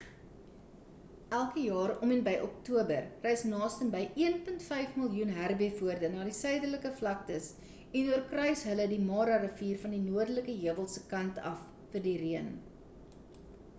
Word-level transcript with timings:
elke 1.39 1.63
jaar 1.63 1.91
om 2.05 2.11
en 2.13 2.21
by 2.27 2.31
oktober 2.45 3.03
reis 3.25 3.41
nastenby 3.49 3.99
1.5 4.29 4.95
miljoen 5.01 5.33
herbivore 5.35 6.09
na 6.13 6.25
die 6.29 6.33
suiderlike 6.37 6.91
vlaktes 7.03 7.49
en 8.01 8.09
oorkruis 8.15 8.65
hulle 8.71 8.89
die 8.95 8.99
mara 9.11 9.37
rivier 9.45 9.83
van 9.83 9.93
die 9.97 10.01
noordelike 10.07 10.55
heuwels 10.63 10.97
se 10.99 11.05
kant 11.13 11.39
af 11.53 11.61
vir 11.93 12.05
die 12.09 12.17
reën 12.25 12.51